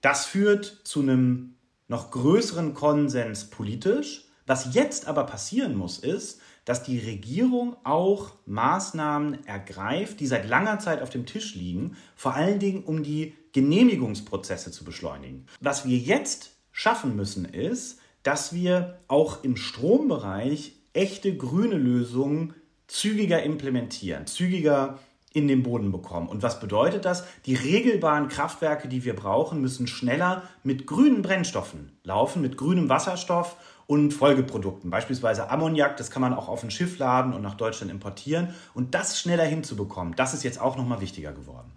Das 0.00 0.26
führt 0.26 0.80
zu 0.84 1.00
einem 1.00 1.54
noch 1.86 2.10
größeren 2.10 2.74
Konsens 2.74 3.48
politisch, 3.48 4.24
was 4.46 4.74
jetzt 4.74 5.06
aber 5.06 5.24
passieren 5.24 5.74
muss, 5.76 5.98
ist, 5.98 6.40
dass 6.64 6.82
die 6.82 6.98
Regierung 6.98 7.76
auch 7.84 8.32
Maßnahmen 8.46 9.46
ergreift, 9.46 10.20
die 10.20 10.26
seit 10.26 10.48
langer 10.48 10.78
Zeit 10.78 11.02
auf 11.02 11.10
dem 11.10 11.26
Tisch 11.26 11.54
liegen, 11.54 11.96
vor 12.14 12.34
allen 12.34 12.58
Dingen 12.58 12.84
um 12.84 13.02
die 13.02 13.34
Genehmigungsprozesse 13.52 14.70
zu 14.70 14.84
beschleunigen. 14.84 15.46
Was 15.60 15.86
wir 15.86 15.98
jetzt 15.98 16.52
schaffen 16.70 17.16
müssen, 17.16 17.44
ist, 17.44 17.98
dass 18.22 18.54
wir 18.54 18.98
auch 19.08 19.42
im 19.42 19.56
Strombereich 19.56 20.72
echte 20.92 21.36
grüne 21.36 21.76
Lösungen 21.76 22.54
zügiger 22.86 23.42
implementieren, 23.42 24.26
zügiger 24.26 24.98
in 25.32 25.48
den 25.48 25.62
Boden 25.62 25.92
bekommen. 25.92 26.28
Und 26.28 26.42
was 26.42 26.60
bedeutet 26.60 27.04
das? 27.04 27.24
Die 27.46 27.54
regelbaren 27.54 28.28
Kraftwerke, 28.28 28.86
die 28.86 29.04
wir 29.04 29.16
brauchen, 29.16 29.60
müssen 29.60 29.86
schneller 29.86 30.42
mit 30.62 30.86
grünen 30.86 31.22
Brennstoffen 31.22 31.92
laufen, 32.04 32.42
mit 32.42 32.56
grünem 32.58 32.88
Wasserstoff 32.88 33.56
und 33.92 34.14
Folgeprodukten, 34.14 34.88
beispielsweise 34.88 35.50
Ammoniak, 35.50 35.98
das 35.98 36.10
kann 36.10 36.22
man 36.22 36.32
auch 36.32 36.48
auf 36.48 36.62
ein 36.62 36.70
Schiff 36.70 36.96
laden 36.96 37.34
und 37.34 37.42
nach 37.42 37.56
Deutschland 37.56 37.92
importieren. 37.92 38.54
Und 38.72 38.94
das 38.94 39.20
schneller 39.20 39.44
hinzubekommen, 39.44 40.16
das 40.16 40.32
ist 40.32 40.44
jetzt 40.44 40.58
auch 40.58 40.78
nochmal 40.78 41.02
wichtiger 41.02 41.32
geworden. 41.32 41.70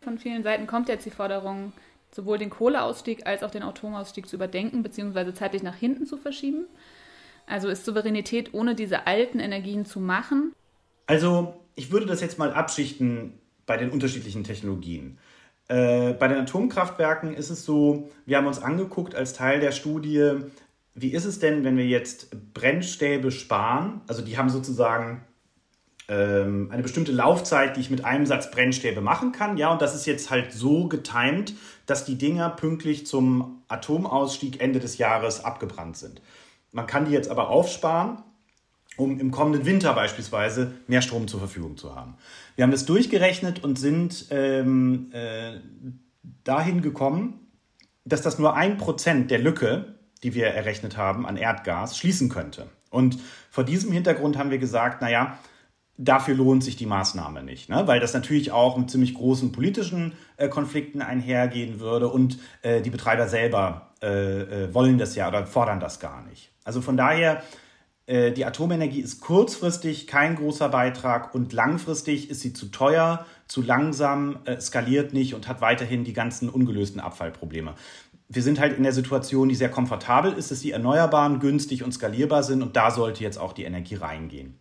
Von 0.00 0.18
vielen 0.18 0.42
Seiten 0.42 0.66
kommt 0.66 0.88
jetzt 0.88 1.04
die 1.04 1.10
Forderung, 1.10 1.74
sowohl 2.10 2.38
den 2.38 2.48
Kohleausstieg 2.48 3.26
als 3.26 3.42
auch 3.42 3.50
den 3.50 3.62
Atomausstieg 3.62 4.26
zu 4.26 4.36
überdenken 4.36 4.82
bzw. 4.82 5.34
zeitlich 5.34 5.62
nach 5.62 5.76
hinten 5.76 6.06
zu 6.06 6.16
verschieben. 6.16 6.64
Also 7.46 7.68
ist 7.68 7.84
Souveränität 7.84 8.54
ohne 8.54 8.74
diese 8.74 9.06
alten 9.06 9.40
Energien 9.40 9.84
zu 9.84 10.00
machen? 10.00 10.54
Also 11.06 11.54
ich 11.74 11.92
würde 11.92 12.06
das 12.06 12.22
jetzt 12.22 12.38
mal 12.38 12.54
abschichten 12.54 13.34
bei 13.66 13.76
den 13.76 13.90
unterschiedlichen 13.90 14.42
Technologien. 14.42 15.18
Äh, 15.68 16.14
bei 16.14 16.28
den 16.28 16.38
Atomkraftwerken 16.38 17.34
ist 17.34 17.50
es 17.50 17.66
so, 17.66 18.08
wir 18.24 18.38
haben 18.38 18.46
uns 18.46 18.62
angeguckt 18.62 19.14
als 19.14 19.34
Teil 19.34 19.60
der 19.60 19.72
Studie, 19.72 20.32
wie 21.00 21.12
ist 21.12 21.24
es 21.24 21.38
denn, 21.38 21.64
wenn 21.64 21.76
wir 21.76 21.86
jetzt 21.86 22.54
Brennstäbe 22.54 23.30
sparen? 23.30 24.00
Also 24.06 24.22
die 24.22 24.38
haben 24.38 24.48
sozusagen 24.48 25.22
ähm, 26.08 26.70
eine 26.72 26.82
bestimmte 26.82 27.12
Laufzeit, 27.12 27.76
die 27.76 27.80
ich 27.80 27.90
mit 27.90 28.04
einem 28.04 28.26
Satz 28.26 28.50
Brennstäbe 28.50 29.00
machen 29.00 29.32
kann. 29.32 29.56
Ja, 29.56 29.70
und 29.70 29.82
das 29.82 29.94
ist 29.94 30.06
jetzt 30.06 30.30
halt 30.30 30.52
so 30.52 30.88
getimt, 30.88 31.54
dass 31.86 32.04
die 32.04 32.16
Dinger 32.16 32.50
pünktlich 32.50 33.06
zum 33.06 33.62
Atomausstieg 33.68 34.60
Ende 34.60 34.80
des 34.80 34.98
Jahres 34.98 35.44
abgebrannt 35.44 35.96
sind. 35.96 36.22
Man 36.72 36.86
kann 36.86 37.04
die 37.04 37.12
jetzt 37.12 37.30
aber 37.30 37.48
aufsparen, 37.48 38.22
um 38.96 39.20
im 39.20 39.30
kommenden 39.30 39.64
Winter 39.64 39.92
beispielsweise 39.94 40.72
mehr 40.86 41.02
Strom 41.02 41.28
zur 41.28 41.40
Verfügung 41.40 41.76
zu 41.76 41.94
haben. 41.94 42.16
Wir 42.56 42.64
haben 42.64 42.72
das 42.72 42.86
durchgerechnet 42.86 43.62
und 43.62 43.78
sind 43.78 44.26
ähm, 44.30 45.10
äh, 45.12 45.60
dahin 46.44 46.82
gekommen, 46.82 47.40
dass 48.04 48.22
das 48.22 48.38
nur 48.38 48.54
ein 48.54 48.78
Prozent 48.78 49.30
der 49.30 49.38
Lücke 49.38 49.97
die 50.22 50.34
wir 50.34 50.48
errechnet 50.48 50.96
haben 50.96 51.26
an 51.26 51.36
Erdgas, 51.36 51.96
schließen 51.96 52.28
könnte. 52.28 52.66
Und 52.90 53.18
vor 53.50 53.64
diesem 53.64 53.92
Hintergrund 53.92 54.38
haben 54.38 54.50
wir 54.50 54.58
gesagt, 54.58 55.02
naja, 55.02 55.38
dafür 55.98 56.34
lohnt 56.34 56.62
sich 56.62 56.76
die 56.76 56.86
Maßnahme 56.86 57.42
nicht, 57.42 57.68
ne? 57.68 57.82
weil 57.86 58.00
das 58.00 58.14
natürlich 58.14 58.52
auch 58.52 58.76
mit 58.76 58.90
ziemlich 58.90 59.14
großen 59.14 59.50
politischen 59.50 60.12
äh, 60.36 60.48
Konflikten 60.48 61.02
einhergehen 61.02 61.80
würde 61.80 62.08
und 62.08 62.38
äh, 62.62 62.80
die 62.80 62.90
Betreiber 62.90 63.28
selber 63.28 63.90
äh, 64.00 64.66
äh 64.66 64.74
wollen 64.74 64.96
das 64.96 65.16
ja 65.16 65.28
oder 65.28 65.44
fordern 65.44 65.80
das 65.80 65.98
gar 65.98 66.22
nicht. 66.22 66.52
Also 66.64 66.80
von 66.80 66.96
daher, 66.96 67.42
äh, 68.06 68.30
die 68.30 68.44
Atomenergie 68.44 69.00
ist 69.00 69.20
kurzfristig 69.20 70.06
kein 70.06 70.36
großer 70.36 70.68
Beitrag 70.68 71.34
und 71.34 71.52
langfristig 71.52 72.30
ist 72.30 72.42
sie 72.42 72.52
zu 72.52 72.66
teuer, 72.66 73.26
zu 73.48 73.60
langsam, 73.60 74.38
äh, 74.44 74.60
skaliert 74.60 75.12
nicht 75.12 75.34
und 75.34 75.48
hat 75.48 75.60
weiterhin 75.60 76.04
die 76.04 76.12
ganzen 76.12 76.48
ungelösten 76.48 77.00
Abfallprobleme 77.00 77.74
wir 78.28 78.42
sind 78.42 78.60
halt 78.60 78.76
in 78.76 78.82
der 78.82 78.92
Situation, 78.92 79.48
die 79.48 79.54
sehr 79.54 79.70
komfortabel 79.70 80.32
ist, 80.32 80.50
dass 80.50 80.60
die 80.60 80.72
Erneuerbaren 80.72 81.40
günstig 81.40 81.82
und 81.82 81.92
skalierbar 81.92 82.42
sind 82.42 82.62
und 82.62 82.76
da 82.76 82.90
sollte 82.90 83.22
jetzt 83.22 83.38
auch 83.38 83.52
die 83.52 83.64
Energie 83.64 83.94
reingehen. 83.94 84.58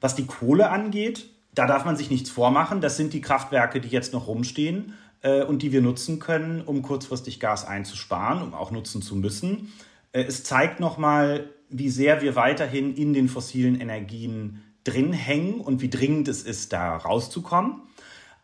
Was 0.00 0.14
die 0.14 0.26
Kohle 0.26 0.70
angeht, 0.70 1.28
da 1.54 1.66
darf 1.66 1.84
man 1.84 1.96
sich 1.96 2.10
nichts 2.10 2.30
vormachen. 2.30 2.80
Das 2.80 2.96
sind 2.96 3.12
die 3.12 3.20
Kraftwerke, 3.20 3.80
die 3.80 3.88
jetzt 3.88 4.12
noch 4.12 4.26
rumstehen 4.26 4.94
äh, 5.22 5.42
und 5.42 5.62
die 5.62 5.72
wir 5.72 5.82
nutzen 5.82 6.18
können, 6.18 6.62
um 6.62 6.82
kurzfristig 6.82 7.40
Gas 7.40 7.66
einzusparen, 7.66 8.42
um 8.42 8.54
auch 8.54 8.70
nutzen 8.70 9.02
zu 9.02 9.16
müssen. 9.16 9.72
Äh, 10.12 10.22
es 10.22 10.42
zeigt 10.42 10.80
nochmal, 10.80 11.50
wie 11.68 11.90
sehr 11.90 12.22
wir 12.22 12.36
weiterhin 12.36 12.94
in 12.94 13.12
den 13.12 13.28
fossilen 13.28 13.80
Energien 13.80 14.62
drin 14.84 15.12
hängen 15.12 15.60
und 15.60 15.80
wie 15.80 15.90
dringend 15.90 16.28
es 16.28 16.42
ist, 16.42 16.72
da 16.72 16.96
rauszukommen. 16.96 17.82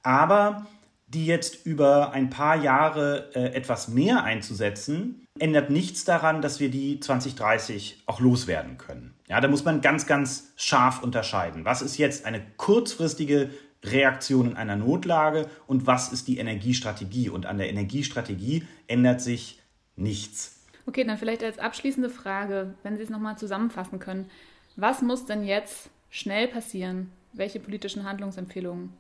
Aber 0.03 0.67
die 1.13 1.27
jetzt 1.27 1.67
über 1.67 2.13
ein 2.13 2.31
paar 2.31 2.57
Jahre 2.57 3.31
äh, 3.35 3.53
etwas 3.53 3.89
mehr 3.89 4.23
einzusetzen, 4.23 5.27
ändert 5.39 5.69
nichts 5.69 6.05
daran, 6.05 6.41
dass 6.41 6.61
wir 6.61 6.71
die 6.71 7.01
2030 7.01 8.05
auch 8.07 8.21
loswerden 8.21 8.79
können. 8.79 9.15
Ja, 9.27 9.41
da 9.41 9.49
muss 9.49 9.65
man 9.65 9.81
ganz, 9.81 10.07
ganz 10.07 10.53
scharf 10.57 11.03
unterscheiden. 11.03 11.65
Was 11.65 11.83
ist 11.83 11.99
jetzt 11.99 12.27
eine 12.27 12.41
kurzfristige 12.57 13.51
Reaktion 13.85 14.51
in 14.53 14.57
einer 14.57 14.77
Notlage 14.77 15.49
und 15.67 15.87
was 15.87 16.13
ist 16.13 16.29
die 16.29 16.39
Energiestrategie? 16.39 17.29
Und 17.29 17.47
an 17.47 17.59
der 17.59 17.71
Energiestrategie 17.71 18.65
ändert 18.87 19.21
sich 19.21 19.61
nichts. 19.97 20.61
Okay, 20.87 21.05
dann 21.05 21.19
vielleicht 21.19 21.43
als 21.43 21.59
abschließende 21.59 22.11
Frage, 22.11 22.75
wenn 22.83 22.97
Sie 22.97 23.03
es 23.03 23.11
nochmal 23.11 23.37
zusammenfassen 23.37 23.99
können. 23.99 24.31
Was 24.77 25.03
muss 25.03 25.27
denn 25.27 25.45
jetzt 25.45 25.91
schnell 26.09 26.47
passieren? 26.47 27.11
Welche 27.33 27.59
politischen 27.59 28.05
Handlungsempfehlungen 28.05 28.93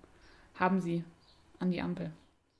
haben 0.54 0.80
Sie 0.80 1.04
an 1.60 1.70
die 1.70 1.80
Ampel? 1.80 2.10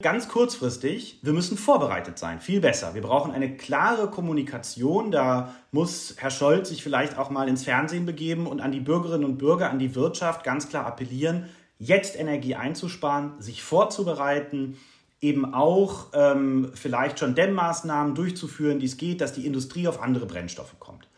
Ganz 0.03 0.29
kurzfristig, 0.29 1.19
wir 1.21 1.35
müssen 1.35 1.59
vorbereitet 1.59 2.19
sein, 2.19 2.41
viel 2.41 2.61
besser. 2.61 2.95
Wir 2.95 3.03
brauchen 3.03 3.33
eine 3.33 3.59
klare 3.59 4.09
Kommunikation. 4.09 5.11
Da 5.11 5.55
muss 5.73 6.15
Herr 6.17 6.31
Scholz 6.31 6.71
sich 6.71 6.83
vielleicht 6.83 7.19
auch 7.19 7.29
mal 7.29 7.51
ins 7.51 7.65
Fernsehen 7.65 8.07
begeben 8.07 8.47
und 8.47 8.63
an 8.63 8.73
die 8.73 8.81
Bürgerinnen 8.81 9.27
und 9.27 9.37
Bürger, 9.37 9.69
an 9.69 9.79
die 9.79 9.95
Wirtschaft 9.95 10.43
ganz 10.43 10.71
klar 10.71 10.87
appellieren, 10.87 11.51
jetzt 11.79 12.19
Energie 12.19 12.55
einzusparen, 12.55 13.43
sich 13.43 13.63
vorzubereiten, 13.63 14.79
eben 15.21 15.53
auch 15.53 16.07
ähm, 16.15 16.73
vielleicht 16.75 17.19
schon 17.19 17.35
Dämmmaßnahmen 17.35 18.15
durchzuführen, 18.15 18.79
die 18.79 18.87
es 18.87 18.97
geht, 18.97 19.21
dass 19.21 19.35
die 19.35 19.45
Industrie 19.45 19.87
auf 19.87 20.01
andere 20.01 20.25
Brennstoffe 20.25 20.79
kommt. 20.79 21.09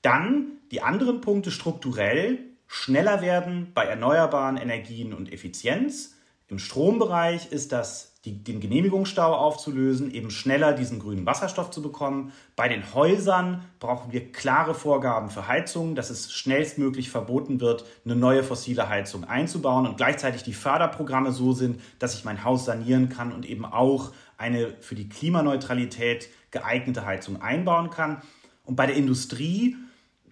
Dann 0.00 0.52
die 0.70 0.80
anderen 0.80 1.20
Punkte 1.20 1.50
strukturell 1.50 2.38
schneller 2.66 3.20
werden 3.20 3.72
bei 3.74 3.84
erneuerbaren 3.84 4.56
Energien 4.56 5.12
und 5.12 5.30
Effizienz 5.30 6.13
im 6.54 6.60
Strombereich 6.60 7.50
ist 7.50 7.72
das, 7.72 8.12
die, 8.24 8.44
den 8.44 8.60
Genehmigungsstau 8.60 9.34
aufzulösen, 9.34 10.14
eben 10.14 10.30
schneller 10.30 10.72
diesen 10.72 11.00
grünen 11.00 11.26
Wasserstoff 11.26 11.72
zu 11.72 11.82
bekommen. 11.82 12.30
Bei 12.54 12.68
den 12.68 12.94
Häusern 12.94 13.64
brauchen 13.80 14.12
wir 14.12 14.30
klare 14.30 14.72
Vorgaben 14.72 15.30
für 15.30 15.48
Heizungen, 15.48 15.96
dass 15.96 16.10
es 16.10 16.32
schnellstmöglich 16.32 17.10
verboten 17.10 17.60
wird, 17.60 17.84
eine 18.04 18.14
neue 18.14 18.44
fossile 18.44 18.88
Heizung 18.88 19.24
einzubauen 19.24 19.84
und 19.84 19.96
gleichzeitig 19.96 20.44
die 20.44 20.52
Förderprogramme 20.52 21.32
so 21.32 21.52
sind, 21.52 21.80
dass 21.98 22.14
ich 22.14 22.24
mein 22.24 22.44
Haus 22.44 22.66
sanieren 22.66 23.08
kann 23.08 23.32
und 23.32 23.44
eben 23.44 23.64
auch 23.64 24.12
eine 24.38 24.76
für 24.78 24.94
die 24.94 25.08
Klimaneutralität 25.08 26.28
geeignete 26.52 27.04
Heizung 27.04 27.42
einbauen 27.42 27.90
kann. 27.90 28.22
Und 28.64 28.76
bei 28.76 28.86
der 28.86 28.94
Industrie, 28.94 29.74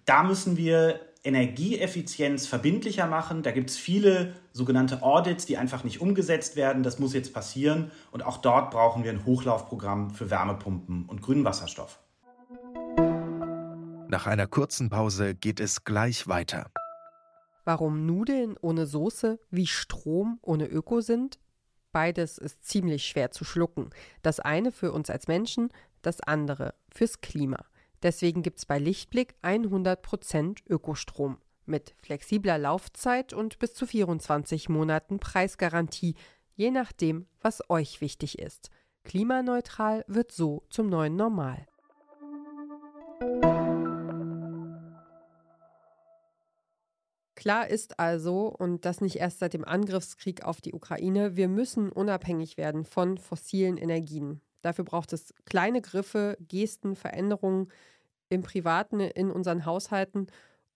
da 0.05 0.23
müssen 0.23 0.55
wir 0.55 1.01
Energieeffizienz 1.23 2.47
verbindlicher 2.47 3.07
machen. 3.07 3.43
Da 3.43 3.51
gibt 3.51 3.69
es 3.69 3.77
viele 3.77 4.33
sogenannte 4.51 5.01
Audits, 5.01 5.45
die 5.45 5.57
einfach 5.57 5.83
nicht 5.83 6.01
umgesetzt 6.01 6.55
werden. 6.55 6.83
Das 6.83 6.99
muss 6.99 7.13
jetzt 7.13 7.33
passieren. 7.33 7.91
Und 8.11 8.25
auch 8.25 8.37
dort 8.37 8.71
brauchen 8.71 9.03
wir 9.03 9.11
ein 9.11 9.25
Hochlaufprogramm 9.25 10.11
für 10.11 10.29
Wärmepumpen 10.29 11.05
und 11.05 11.21
grünen 11.21 11.45
Wasserstoff. 11.45 11.99
Nach 14.09 14.27
einer 14.27 14.47
kurzen 14.47 14.89
Pause 14.89 15.33
geht 15.33 15.59
es 15.59 15.85
gleich 15.85 16.27
weiter. 16.27 16.69
Warum 17.63 18.05
Nudeln 18.05 18.57
ohne 18.61 18.85
Soße 18.85 19.39
wie 19.49 19.67
Strom 19.67 20.39
ohne 20.41 20.67
Öko 20.67 20.99
sind? 20.99 21.39
Beides 21.93 22.37
ist 22.37 22.65
ziemlich 22.65 23.05
schwer 23.05 23.31
zu 23.31 23.45
schlucken. 23.45 23.89
Das 24.21 24.39
eine 24.39 24.71
für 24.71 24.91
uns 24.91 25.09
als 25.09 25.27
Menschen, 25.27 25.69
das 26.01 26.19
andere 26.19 26.73
fürs 26.89 27.21
Klima. 27.21 27.65
Deswegen 28.03 28.43
gibt 28.43 28.59
es 28.59 28.65
bei 28.65 28.77
Lichtblick 28.79 29.33
100% 29.41 30.57
Ökostrom 30.69 31.37
mit 31.65 31.95
flexibler 31.97 32.57
Laufzeit 32.57 33.31
und 33.31 33.59
bis 33.59 33.73
zu 33.73 33.87
24 33.87 34.67
Monaten 34.67 35.19
Preisgarantie, 35.19 36.15
je 36.55 36.69
nachdem, 36.69 37.27
was 37.39 37.69
euch 37.69 38.01
wichtig 38.01 38.39
ist. 38.39 38.69
Klimaneutral 39.05 40.03
wird 40.07 40.33
so 40.33 40.63
zum 40.69 40.89
neuen 40.89 41.15
Normal. 41.15 41.65
Klar 47.35 47.67
ist 47.69 47.99
also, 47.99 48.47
und 48.47 48.85
das 48.85 49.01
nicht 49.01 49.17
erst 49.17 49.39
seit 49.39 49.53
dem 49.53 49.65
Angriffskrieg 49.65 50.43
auf 50.43 50.61
die 50.61 50.73
Ukraine, 50.73 51.35
wir 51.35 51.47
müssen 51.47 51.89
unabhängig 51.91 52.57
werden 52.57 52.85
von 52.85 53.17
fossilen 53.17 53.77
Energien. 53.77 54.41
Dafür 54.63 54.85
braucht 54.85 55.13
es 55.13 55.33
kleine 55.45 55.81
Griffe, 55.81 56.35
Gesten, 56.47 56.95
Veränderungen, 56.95 57.67
im 58.29 58.41
Privaten, 58.41 58.99
in 58.99 59.31
unseren 59.31 59.65
Haushalten 59.65 60.27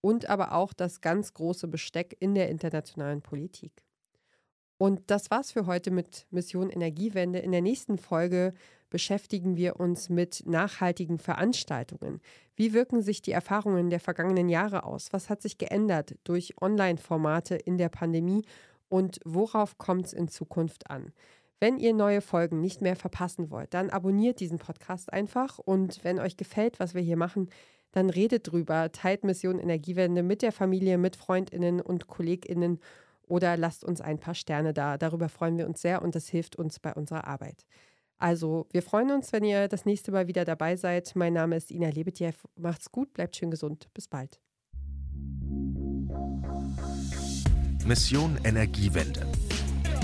und 0.02 0.30
aber 0.30 0.54
auch 0.54 0.74
das 0.74 1.02
ganz 1.02 1.34
große 1.34 1.68
Besteck 1.68 2.16
in 2.20 2.36
der 2.36 2.50
internationalen 2.50 3.22
Politik. 3.22 3.84
Und 4.78 5.02
das 5.10 5.32
war's 5.32 5.52
für 5.52 5.66
heute 5.66 5.90
mit 5.90 6.28
Mission 6.30 6.70
Energiewende. 6.70 7.40
In 7.40 7.52
der 7.52 7.62
nächsten 7.62 7.98
Folge 7.98 8.54
beschäftigen 8.90 9.58
wir 9.58 9.80
uns 9.80 10.08
mit 10.10 10.44
nachhaltigen 10.46 11.18
Veranstaltungen. 11.18 12.22
Wie 12.56 12.74
wirken 12.74 13.02
sich 13.02 13.22
die 13.22 13.32
Erfahrungen 13.32 13.90
der 13.90 14.00
vergangenen 14.00 14.50
Jahre 14.50 14.84
aus? 14.84 15.12
Was 15.12 15.30
hat 15.30 15.42
sich 15.42 15.58
geändert 15.58 16.16
durch 16.24 16.62
Online-Formate 16.62 17.56
in 17.56 17.78
der 17.78 17.90
Pandemie? 17.90 18.46
Und 18.88 19.20
worauf 19.26 19.78
kommt 19.78 20.06
es 20.06 20.14
in 20.14 20.28
Zukunft 20.28 20.90
an? 20.90 21.12
Wenn 21.60 21.80
ihr 21.80 21.94
neue 21.94 22.22
Folgen 22.22 22.62
nicht 22.62 22.82
mehr 22.82 22.96
verpassen 22.96 23.50
wollt, 23.50 23.74
dann 23.74 23.90
abonniert 23.90 24.40
diesen 24.40 24.60
Podcast 24.60 25.12
einfach 25.12 25.58
und 25.58 26.04
wenn 26.04 26.20
euch 26.20 26.38
gefällt, 26.38 26.80
was 26.80 26.94
wir 26.94 27.02
hier 27.02 27.18
machen, 27.18 27.50
dann 27.92 28.12
redet 28.12 28.52
drüber, 28.52 28.92
teilt 28.92 29.24
Mission 29.24 29.58
Energiewende 29.58 30.22
mit 30.22 30.44
der 30.44 30.52
Familie, 30.52 31.00
mit 31.00 31.16
Freundinnen 31.16 31.82
und 31.82 32.06
Kolleginnen 32.06 32.80
oder 33.24 33.58
lasst 33.58 33.84
uns 33.84 34.02
ein 34.02 34.20
paar 34.20 34.36
Sterne 34.36 34.72
da. 34.72 35.00
Darüber 35.00 35.30
freuen 35.30 35.58
wir 35.58 35.66
uns 35.66 35.82
sehr 35.82 36.04
und 36.04 36.14
das 36.14 36.28
hilft 36.28 36.58
uns 36.58 36.80
bei 36.80 36.94
unserer 36.94 37.26
Arbeit. 37.26 37.66
Also, 38.20 38.68
wir 38.72 38.84
freuen 38.84 39.12
uns, 39.12 39.34
wenn 39.34 39.44
ihr 39.44 39.68
das 39.68 39.86
nächste 39.86 40.12
Mal 40.12 40.28
wieder 40.28 40.46
dabei 40.46 40.76
seid. 40.76 41.16
Mein 41.16 41.34
Name 41.34 41.56
ist 41.56 41.72
Ina 41.72 41.90
Lebetjew. 41.90 42.34
Macht's 42.56 42.92
gut, 42.92 43.14
bleibt 43.14 43.36
schön 43.36 43.52
gesund. 43.52 43.90
Bis 43.94 44.08
bald. 44.08 44.40
Mission 47.86 48.40
Energiewende 48.44 49.26